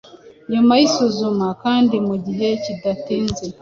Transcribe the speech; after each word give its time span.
nyuma 0.51 0.73
y'isuzuma 0.79 1.47
kandi 1.63 1.95
mu 2.07 2.15
gihe 2.25 2.47
kidatinze. 2.63 3.45